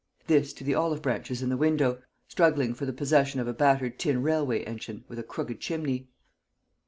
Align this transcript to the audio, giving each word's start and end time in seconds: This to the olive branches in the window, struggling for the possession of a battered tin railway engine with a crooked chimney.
This 0.25 0.51
to 0.53 0.63
the 0.63 0.73
olive 0.73 1.03
branches 1.03 1.43
in 1.43 1.49
the 1.49 1.57
window, 1.57 2.01
struggling 2.27 2.73
for 2.73 2.87
the 2.87 2.91
possession 2.91 3.39
of 3.39 3.47
a 3.47 3.53
battered 3.53 3.99
tin 3.99 4.23
railway 4.23 4.63
engine 4.63 5.05
with 5.07 5.19
a 5.19 5.23
crooked 5.23 5.59
chimney. 5.61 6.07